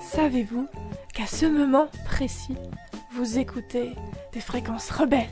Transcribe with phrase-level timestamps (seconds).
[0.00, 0.66] Savez-vous
[1.14, 2.56] qu'à ce moment précis,
[3.12, 3.94] vous écoutez
[4.32, 5.28] des fréquences rebelles?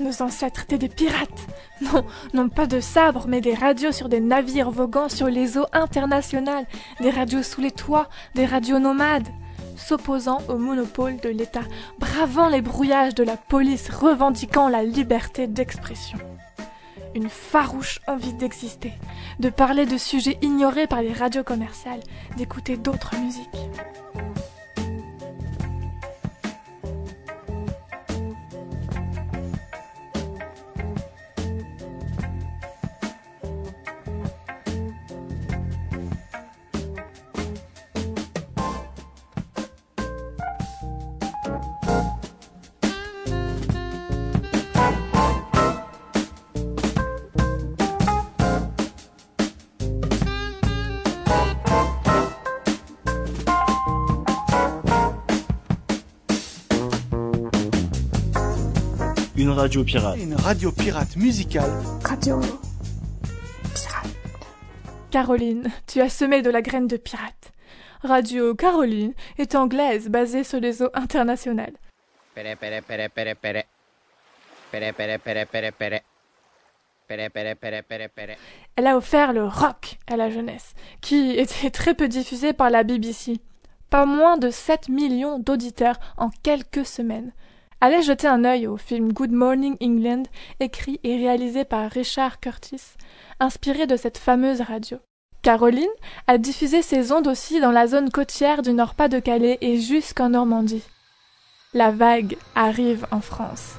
[0.00, 1.46] Nos ancêtres étaient des pirates
[1.80, 2.04] Non,
[2.34, 6.66] non pas de sabres, mais des radios sur des navires voguant sur les eaux internationales,
[7.00, 9.28] des radios sous les toits, des radios nomades
[9.76, 11.62] s'opposant au monopole de l'État,
[11.98, 16.18] bravant les brouillages de la police, revendiquant la liberté d'expression.
[17.16, 18.92] Une farouche envie d'exister,
[19.40, 22.02] de parler de sujets ignorés par les radios commerciales,
[22.36, 23.46] d'écouter d'autres musiques.
[59.66, 60.18] Radio pirate.
[60.20, 61.72] Une radio pirate musicale.
[62.04, 64.14] Radio pirate.
[65.10, 67.50] Caroline, tu as semé de la graine de pirate.
[68.04, 71.72] Radio Caroline est anglaise basée sur les eaux internationales.
[72.32, 73.64] Pere, pere, pere, pere, pere.
[74.70, 76.02] Pere, pere, pere, pere, pere.
[77.08, 78.36] Pere, pere, pere, pere, pere.
[78.76, 82.84] Elle a offert le rock à la jeunesse, qui était très peu diffusé par la
[82.84, 83.40] BBC.
[83.90, 87.32] Pas moins de 7 millions d'auditeurs en quelques semaines.
[87.80, 90.22] Allez jeter un œil au film Good Morning England,
[90.60, 92.82] écrit et réalisé par Richard Curtis,
[93.38, 94.98] inspiré de cette fameuse radio.
[95.42, 95.86] Caroline
[96.26, 100.82] a diffusé ses ondes aussi dans la zone côtière du Nord-Pas-de-Calais et jusqu'en Normandie.
[101.74, 103.74] La vague arrive en France.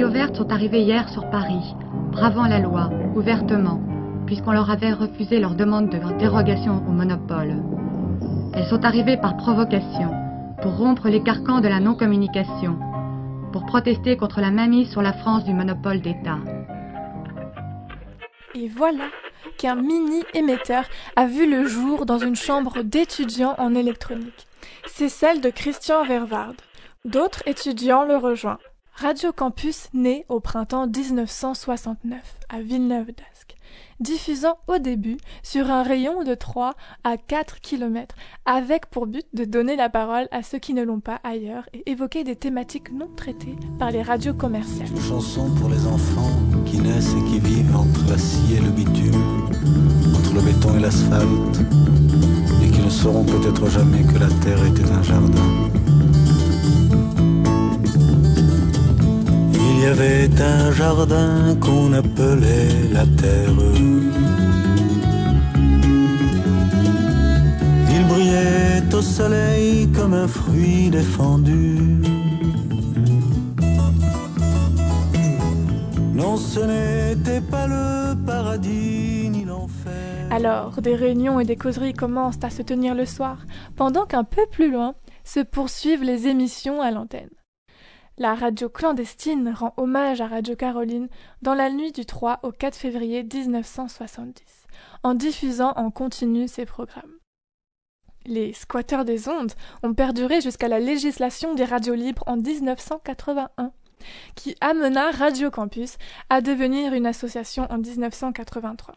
[0.00, 1.74] Radios vertes sont arrivées hier sur Paris,
[2.10, 3.82] bravant la loi, ouvertement,
[4.24, 7.62] puisqu'on leur avait refusé leur demande de dérogation au monopole.
[8.54, 10.10] Elles sont arrivées par provocation,
[10.62, 12.78] pour rompre les carcans de la non-communication,
[13.52, 16.38] pour protester contre la mainmise sur la France du monopole d'État.
[18.54, 19.04] Et voilà
[19.58, 20.84] qu'un mini-émetteur
[21.16, 24.46] a vu le jour dans une chambre d'étudiants en électronique.
[24.86, 26.54] C'est celle de Christian Vervard.
[27.04, 28.56] D'autres étudiants le rejoignent.
[29.00, 32.18] Radio Campus naît au printemps 1969
[32.50, 33.56] à Villeneuve-d'Ascq,
[33.98, 39.46] diffusant au début sur un rayon de 3 à 4 km, avec pour but de
[39.46, 43.08] donner la parole à ceux qui ne l'ont pas ailleurs et évoquer des thématiques non
[43.16, 44.90] traitées par les radios commerciales.
[44.90, 48.68] Une chanson pour les enfants qui naissent et qui vivent entre la scie et le
[48.68, 49.48] bitume,
[50.14, 51.58] entre le béton et l'asphalte,
[52.62, 55.89] et qui ne sauront peut-être jamais que la terre était un jardin.
[60.00, 63.50] Avait un jardin qu'on appelait la terre.
[67.94, 71.76] Il brillait au soleil comme un fruit défendu.
[76.14, 79.92] Non, ce n'était pas le paradis ni l'enfer.
[80.30, 83.38] Alors, des réunions et des causeries commencent à se tenir le soir,
[83.76, 84.94] pendant qu'un peu plus loin
[85.24, 87.28] se poursuivent les émissions à l'antenne.
[88.20, 91.08] La radio clandestine rend hommage à Radio Caroline
[91.40, 94.42] dans la nuit du 3 au 4 février 1970,
[95.02, 97.14] en diffusant en continu ses programmes.
[98.26, 99.52] Les squatteurs des ondes
[99.82, 103.72] ont perduré jusqu'à la législation des radios libres en 1981,
[104.34, 105.96] qui amena Radio Campus
[106.28, 108.96] à devenir une association en 1983.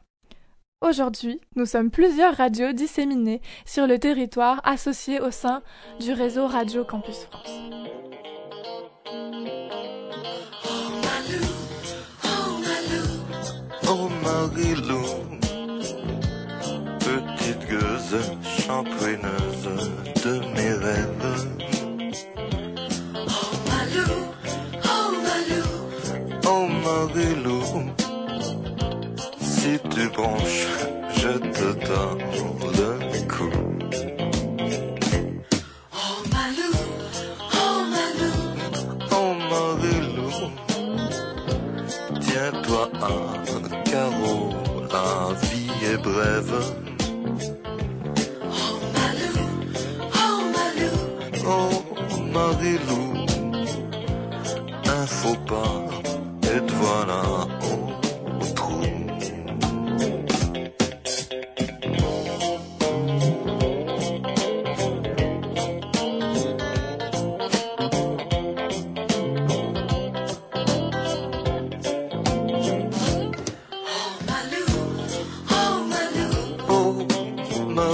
[0.82, 5.64] Aujourd'hui, nous sommes plusieurs radios disséminées sur le territoire associées au sein
[6.02, 8.03] du réseau Radio Campus France.
[14.44, 15.08] Marilou,
[17.00, 18.24] petite gueuse,
[18.60, 19.70] champouineuse
[20.22, 21.48] de mes rêves.
[23.16, 24.20] Oh Malou,
[24.84, 25.72] oh Malou,
[26.46, 27.64] oh Marilou,
[29.40, 30.68] si tu branches,
[31.16, 32.24] je te donne
[32.78, 32.90] le
[33.30, 33.58] coup.
[35.94, 36.76] Oh Malou,
[37.64, 38.40] oh Malou,
[39.10, 40.36] oh Marilou,
[42.20, 43.73] tiens-toi à
[45.86, 46.62] est brève.
[48.52, 49.38] Oh Malou,
[50.24, 50.98] oh Malou,
[51.48, 51.74] oh
[52.34, 53.06] Marilou,
[54.86, 55.80] un faux pas,
[56.44, 57.22] et te voilà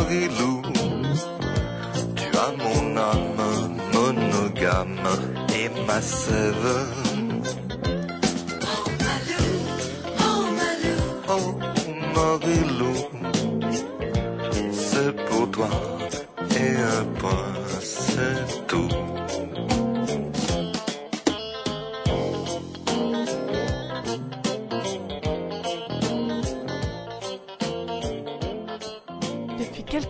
[0.10, 0.18] Tu
[2.36, 5.08] as mon âme monogame
[5.54, 6.70] et ma sève.
[8.64, 8.86] Oh
[10.58, 11.50] Malou, oh
[12.16, 12.98] Marilou,
[14.72, 15.70] c'est pour toi
[16.58, 18.90] et un point, c'est tout.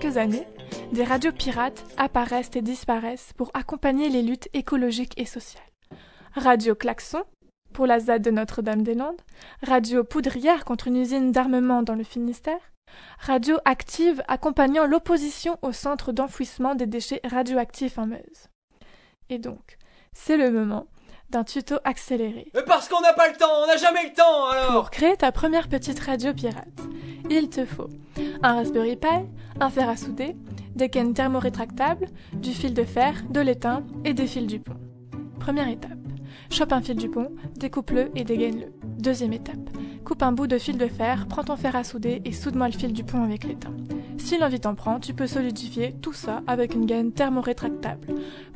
[0.09, 0.47] Quelques années,
[0.91, 5.63] des radios pirates apparaissent et disparaissent pour accompagner les luttes écologiques et sociales.
[6.35, 7.23] Radio Klaxon,
[7.73, 9.21] pour la ZAD de Notre-Dame-des-Landes,
[9.61, 12.59] Radio Poudrière contre une usine d'armement dans le Finistère,
[13.19, 18.49] Radio Active accompagnant l'opposition au centre d'enfouissement des déchets radioactifs en Meuse.
[19.29, 19.77] Et donc,
[20.11, 20.87] c'est le moment
[21.29, 22.49] d'un tuto accéléré.
[22.55, 25.15] Mais parce qu'on n'a pas le temps, on n'a jamais le temps alors Pour créer
[25.17, 26.67] ta première petite radio pirate,
[27.29, 27.89] il te faut
[28.41, 29.07] un Raspberry Pi,
[29.59, 30.35] un fer à souder,
[30.75, 34.77] des cannes thermorétractables, du fil de fer, de l'étain et des fils du pont.
[35.39, 35.91] Première étape.
[36.49, 38.73] Chope un fil du pont, découpe-le et dégaine-le.
[38.97, 39.57] Deuxième étape.
[40.03, 42.73] Coupe un bout de fil de fer, prends ton fer à souder et soude-moi le
[42.73, 43.73] fil du pont avec l'étain.
[44.17, 48.07] Si l'envie t'en prend, tu peux solidifier tout ça avec une gaine thermorétractable.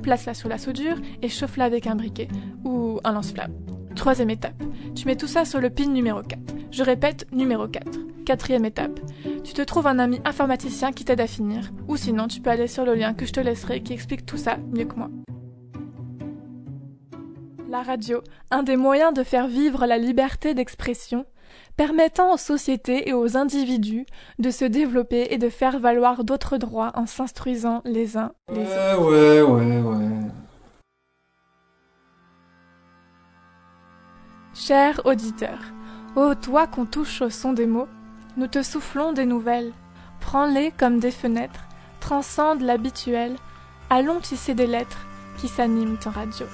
[0.01, 2.27] Place-la sous la soudure et chauffe-la avec un briquet
[2.63, 3.53] ou un lance-flamme.
[3.95, 4.61] Troisième étape.
[4.95, 6.39] Tu mets tout ça sur le pin numéro 4.
[6.71, 8.12] Je répète, numéro 4.
[8.25, 8.99] Quatrième étape.
[9.43, 11.71] Tu te trouves un ami informaticien qui t'aide à finir.
[11.87, 14.37] Ou sinon, tu peux aller sur le lien que je te laisserai qui explique tout
[14.37, 15.09] ça mieux que moi.
[17.69, 18.21] La radio,
[18.51, 21.25] un des moyens de faire vivre la liberté d'expression,
[21.75, 24.05] permettant aux sociétés et aux individus
[24.39, 29.09] de se développer et de faire valoir d'autres droits en s'instruisant les uns les autres.
[29.09, 30.07] Ouais, ouais, ouais, ouais.
[34.53, 35.57] Cher auditeur,
[36.15, 37.87] ô toi qu'on touche au son des mots,
[38.37, 39.71] nous te soufflons des nouvelles.
[40.19, 41.65] Prends-les comme des fenêtres,
[41.99, 43.35] transcende l'habituel,
[43.89, 45.05] allons tisser des lettres
[45.37, 46.45] qui s'animent en radio.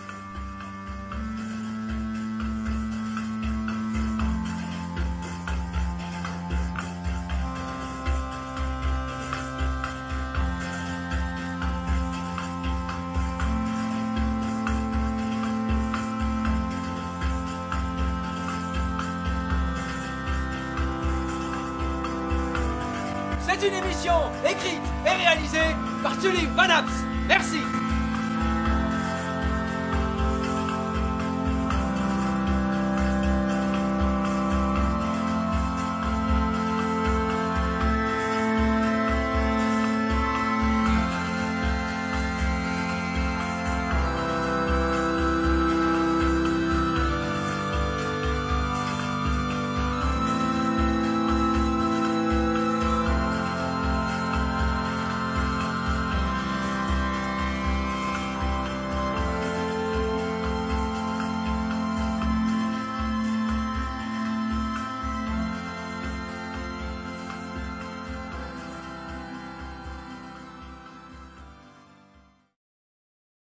[23.52, 24.14] C'est une émission
[24.48, 26.92] écrite et réalisée par Tully Van Aps.
[27.28, 27.58] Merci